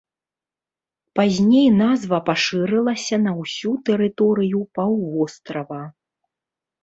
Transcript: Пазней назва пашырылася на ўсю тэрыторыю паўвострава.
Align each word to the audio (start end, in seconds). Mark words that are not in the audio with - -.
Пазней 1.19 1.65
назва 1.81 2.19
пашырылася 2.29 3.15
на 3.27 3.31
ўсю 3.41 3.71
тэрыторыю 3.89 4.59
паўвострава. 4.77 5.81